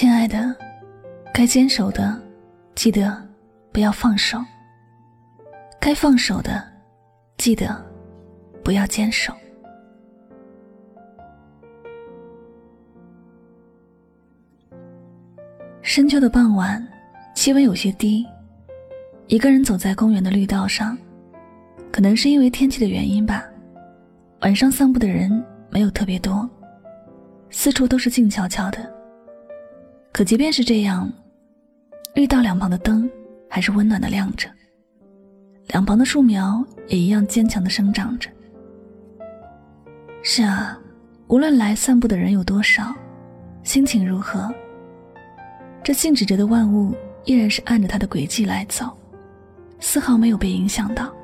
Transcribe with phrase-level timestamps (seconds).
[0.00, 0.54] 亲爱的，
[1.34, 2.16] 该坚守的，
[2.76, 3.20] 记得
[3.72, 4.38] 不要放手；
[5.80, 6.64] 该放手的，
[7.36, 7.84] 记得
[8.62, 9.34] 不要坚守。
[15.82, 16.80] 深秋的傍晚，
[17.34, 18.24] 气温有些低，
[19.26, 20.96] 一个人走在公园的绿道上，
[21.90, 23.44] 可能是因为天气的原因吧。
[24.42, 26.48] 晚上散步的人没有特别多，
[27.50, 28.97] 四处都是静悄悄的。
[30.18, 31.08] 可即便是这样，
[32.16, 33.08] 绿道两旁的灯
[33.48, 34.50] 还是温暖的亮着，
[35.68, 38.28] 两旁的树苗也一样坚强的生长着。
[40.24, 40.76] 是啊，
[41.28, 42.92] 无论来散步的人有多少，
[43.62, 44.52] 心情如何，
[45.84, 46.92] 这静止着的万物
[47.24, 48.90] 依然是按着它的轨迹来走，
[49.78, 51.14] 丝毫没有被影响到。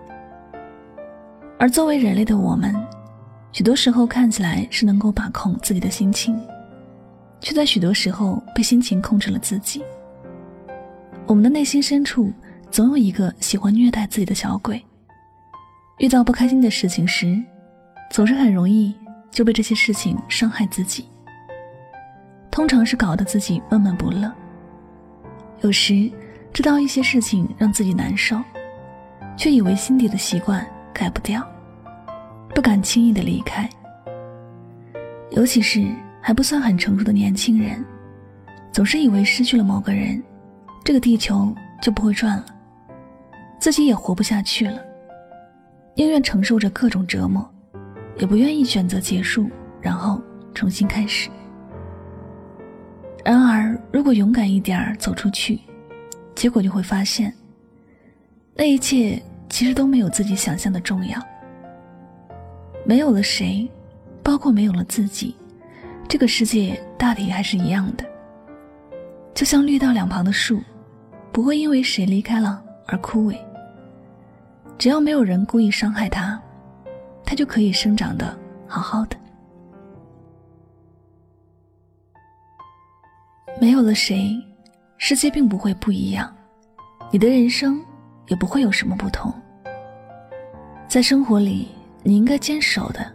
[1.58, 2.72] 而作为人类的我们，
[3.50, 6.40] 许多时候看起来是能够把控自己的心情，
[7.44, 9.84] 却在许多时候被心情控制了自己。
[11.26, 12.32] 我们的内心深处
[12.70, 14.82] 总有一个喜欢虐待自己的小鬼。
[15.98, 17.38] 遇到不开心的事情时，
[18.10, 18.94] 总是很容易
[19.30, 21.06] 就被这些事情伤害自己。
[22.50, 24.32] 通常是搞得自己闷闷不乐。
[25.60, 26.10] 有时
[26.50, 28.40] 知道一些事情让自己难受，
[29.36, 31.46] 却以为心底的习惯改不掉。
[32.54, 33.68] 不敢轻易的离开，
[35.32, 35.84] 尤其是
[36.26, 37.84] 还不算很成熟的年轻人，
[38.72, 40.22] 总是以为失去了某个人，
[40.82, 42.46] 这个地球就不会转了，
[43.60, 44.80] 自己也活不下去了，
[45.94, 47.46] 宁愿承受着各种折磨，
[48.16, 49.50] 也不愿意选择结束，
[49.82, 50.18] 然后
[50.54, 51.28] 重新开始。
[53.22, 55.60] 然而，如果勇敢一点儿走出去，
[56.34, 57.30] 结果就会发现，
[58.54, 61.20] 那一切其实都没有自己想象的重要。
[62.86, 63.70] 没有了谁，
[64.22, 65.36] 包括没有了自己，
[66.08, 68.04] 这个世界大体还是一样的。
[69.34, 70.62] 就像绿道两旁的树，
[71.32, 73.36] 不会因为谁离开了而枯萎。
[74.78, 76.40] 只要没有人故意伤害它，
[77.24, 78.36] 它就可以生长的
[78.66, 79.16] 好好的。
[83.60, 84.34] 没有了谁，
[84.98, 86.32] 世界并不会不一样，
[87.10, 87.82] 你的人生
[88.28, 89.32] 也不会有什么不同。
[90.88, 91.68] 在生活里。
[92.06, 93.10] 你应该坚守的，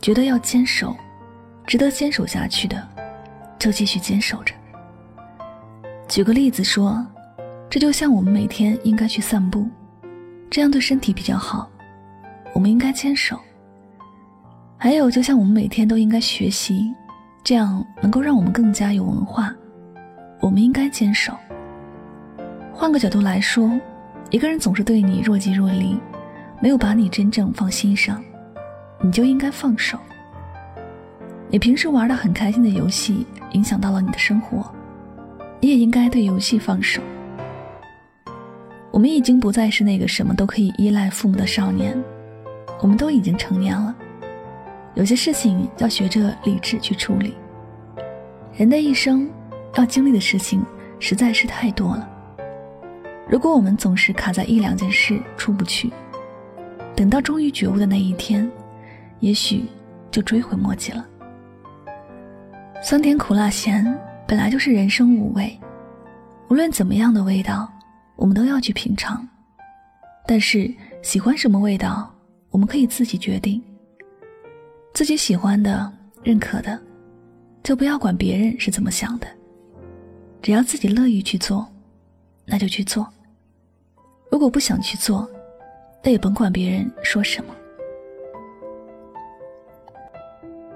[0.00, 0.94] 觉得要坚守，
[1.70, 2.84] 值得坚守下去的，
[3.56, 4.52] 就继续坚守着。
[6.08, 7.06] 举个例子说，
[7.68, 9.68] 这就像我们每天应该去散步，
[10.50, 11.70] 这样对身体比较好，
[12.52, 13.38] 我们应该坚守。
[14.78, 16.92] 还有，就像我们每天都应该学习，
[17.44, 19.54] 这样能够让我们更加有文化，
[20.40, 21.32] 我们应该坚守。
[22.74, 23.70] 换个角度来说，
[24.30, 25.96] 一个人总是对你若即若离。
[26.60, 28.20] 没有把你真正放心上，
[29.00, 29.96] 你就应该放手。
[31.52, 34.72] 你平时玩的很开心的游戏影响到了你的生活，
[35.58, 37.02] 你也应该对游戏放手。
[38.92, 42.00] 我们已经不再是那个什么都可以依赖父母的少年，
[42.80, 43.92] 我们都已经成年了，
[44.94, 47.34] 有些事情要学着理智去处理。
[48.54, 49.28] 人的一生
[49.74, 50.64] 要经历的事情
[51.00, 52.08] 实在是太多了，
[53.28, 55.90] 如果我们总是卡在一两件事出不去。
[56.94, 58.48] 等到终于觉悟的那一天，
[59.18, 59.64] 也许
[60.12, 61.04] 就追悔莫及了。
[62.82, 63.84] 酸甜苦辣咸
[64.26, 65.58] 本来就是人生五味，
[66.48, 67.70] 无论怎么样的味道，
[68.16, 69.26] 我们都要去品尝。
[70.26, 72.10] 但是喜欢什么味道，
[72.48, 73.62] 我们可以自己决定。
[74.94, 75.92] 自己喜欢的、
[76.22, 76.80] 认可的，
[77.62, 79.26] 就不要管别人是怎么想的。
[80.40, 81.68] 只要自己乐意去做，
[82.46, 83.06] 那就去做。
[84.30, 85.28] 如果不想去做，
[86.02, 87.54] 那也甭管别人说什么。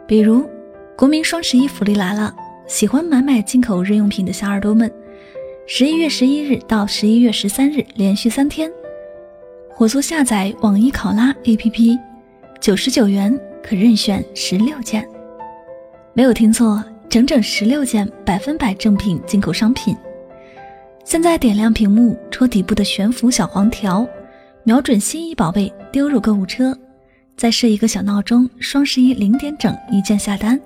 [0.06, 0.46] 比如，
[0.96, 2.32] 国民双十一福利来了，
[2.68, 4.90] 喜欢买买进口日用品的小耳朵们，
[5.66, 8.70] 十一月十一日到十一月十三日连续三天，
[9.68, 11.98] 火速下载网易考拉 APP，
[12.60, 15.04] 九十九元可任选十六件，
[16.12, 19.96] 没有听错，整整十六件百分百正品进口商品。
[21.04, 24.06] 现在点亮屏幕，戳底部的悬浮小黄条。
[24.62, 26.74] 瞄准心仪宝贝，丢入购物车，
[27.36, 30.58] 再设一个小闹钟，双十一零点整一键下单。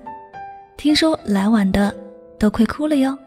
[0.79, 1.93] 听说来晚的
[2.37, 3.19] 都快哭了哟。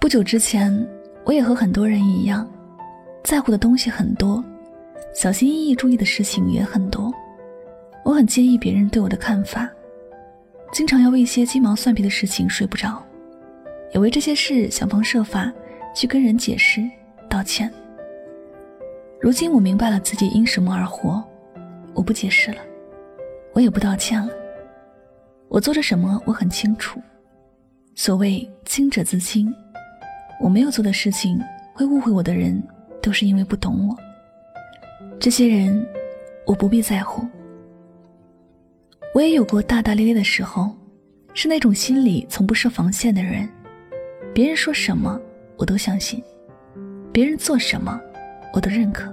[0.00, 0.84] 不久之前，
[1.22, 2.44] 我也和很多人一样，
[3.22, 4.42] 在乎的东西很多，
[5.14, 7.14] 小心翼翼注意的事情也很多。
[8.04, 9.70] 我很介意别人对我的看法，
[10.72, 13.00] 经常要为一些鸡毛蒜皮的事情睡不着，
[13.94, 15.52] 也为这些事想方设法。
[15.94, 16.82] 去跟人解释、
[17.26, 17.72] 道歉。
[19.18, 21.24] 如今我明白了自己因什么而活，
[21.94, 22.58] 我不解释了，
[23.56, 24.28] 我也不道歉了。
[25.48, 27.00] 我做着什么，我很清楚。
[27.94, 29.50] 所谓清者自清，
[30.38, 31.40] 我没有做的事情，
[31.72, 32.62] 会误会我的人，
[33.00, 33.96] 都是因为不懂我。
[35.18, 35.86] 这些人，
[36.44, 37.26] 我不必在乎。
[39.14, 40.76] 我也有过大大咧咧的时候，
[41.32, 43.48] 是那种心里从不设防线的人。
[44.34, 45.18] 别人说什么，
[45.56, 46.20] 我都相信；
[47.10, 47.98] 别人做什么，
[48.52, 49.10] 我都认可。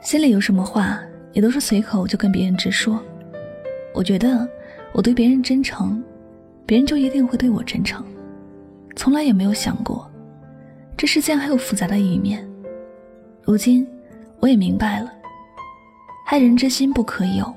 [0.00, 0.98] 心里有什么话，
[1.32, 3.02] 也都是随口就跟别人直说。
[3.94, 4.48] 我觉得
[4.92, 6.02] 我对别人真诚，
[6.64, 8.04] 别人就一定会对我真诚。
[8.96, 10.10] 从来也没有想过，
[10.96, 12.46] 这世间还有复杂的一面。
[13.42, 13.86] 如今，
[14.40, 15.12] 我也明白了，
[16.26, 17.52] 害人之心不可有。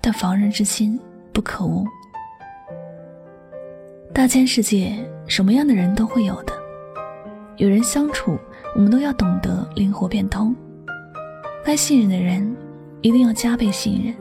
[0.00, 0.96] 但防人之心
[1.32, 1.84] 不可无。
[4.14, 4.96] 大千世界，
[5.26, 6.52] 什么样的人都会有的。
[7.56, 8.38] 与人相处，
[8.76, 10.54] 我们都要懂得灵活变通。
[11.64, 12.56] 该信任的人，
[13.02, 14.14] 一定要加倍信任；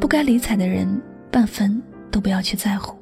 [0.00, 2.96] 不该理睬的人，半分都不要去在乎。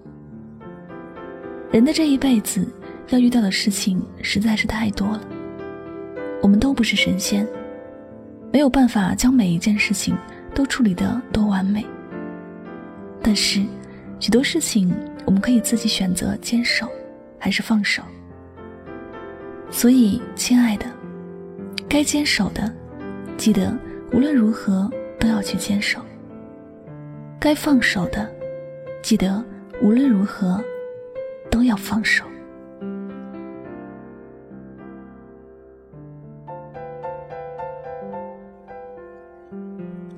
[1.71, 2.67] 人的这一辈子，
[3.09, 5.21] 要遇到的事情实在是太多了。
[6.43, 7.47] 我们都不是神仙，
[8.53, 10.17] 没有办法将每一件事情。
[10.55, 11.87] 都处理得多完美，
[13.23, 13.63] 但是
[14.19, 14.93] 许多事情
[15.25, 16.89] 我们可以自己选择坚守，
[17.39, 18.03] 还是放手。
[19.71, 20.87] 所以，亲爱的，
[21.89, 22.75] 该坚守的，
[23.37, 23.73] 记得
[24.13, 24.91] 无论如何
[25.21, 26.01] 都要去坚守；
[27.39, 28.29] 该放手的，
[29.03, 29.45] 记得
[29.83, 30.63] 无论如何
[31.51, 32.25] 都要放手。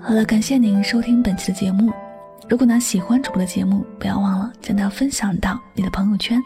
[0.01, 1.93] 好了，感谢您收听本期的节目。
[2.49, 6.43] 如果呢喜欢主播的节目，不要忘了将它分享到你的朋友圈，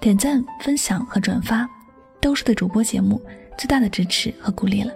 [0.00, 1.66] 点赞、分享和转发，
[2.20, 3.22] 都是对主播节目
[3.56, 4.92] 最大的支持和鼓励了。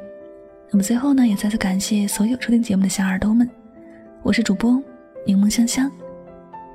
[0.73, 3.49] 那么最后呢，也再次感谢所有收听节目的小耳朵们，
[4.23, 4.81] 我是主播
[5.27, 5.91] 柠檬香香，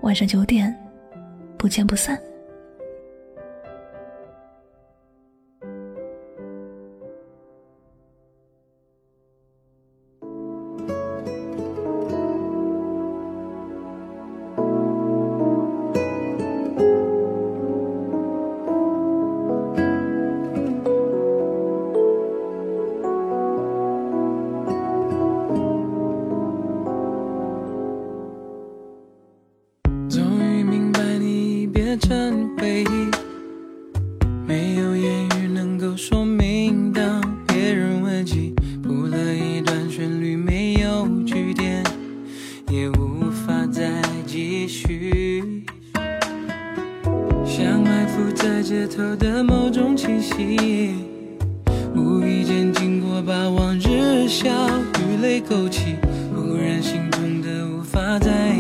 [0.02, 0.76] 晚上九点
[1.58, 2.20] 不见不散。
[48.66, 50.96] 街头的某种气息，
[51.96, 54.50] 无意间经过，把往日笑
[54.98, 55.98] 与泪勾起，
[56.34, 58.56] 忽然心痛的无法再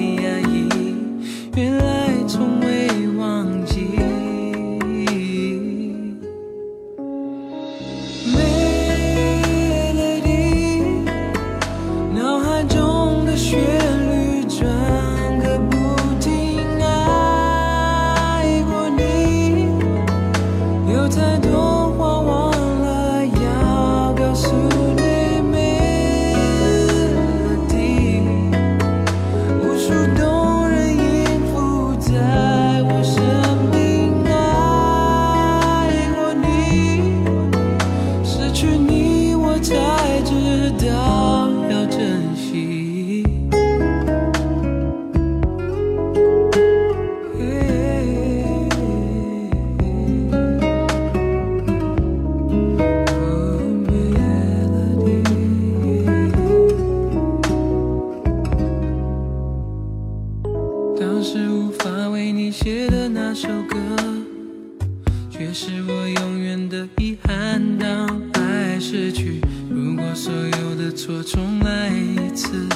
[66.76, 69.40] 的遗憾，当爱失去，
[69.70, 72.68] 如果所有的错重来一次，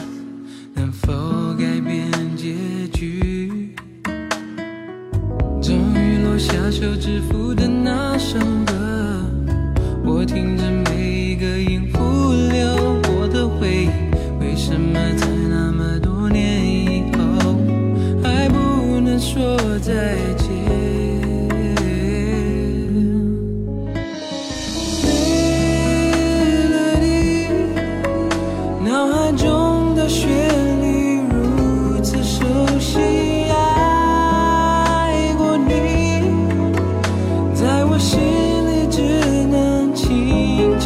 [0.73, 2.55] 能否改变结
[2.93, 3.73] 局？
[5.61, 9.25] 终于落下手指腹的那首歌，
[10.05, 12.98] 我听着每一个音符流。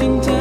[0.04, 0.33] 心跳。